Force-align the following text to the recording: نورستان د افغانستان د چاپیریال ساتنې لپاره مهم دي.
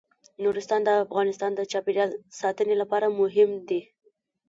نورستان 0.43 0.81
د 0.85 0.89
افغانستان 1.05 1.51
د 1.55 1.61
چاپیریال 1.71 2.09
ساتنې 2.39 2.75
لپاره 2.81 3.15
مهم 3.19 3.49
دي. 3.69 3.81